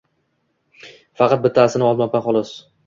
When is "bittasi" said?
1.47-1.87